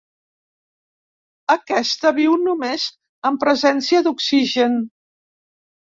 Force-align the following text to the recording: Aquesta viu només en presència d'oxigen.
Aquesta 1.55 2.13
viu 2.21 2.35
només 2.45 2.85
en 3.31 3.39
presència 3.47 4.03
d'oxigen. 4.09 4.85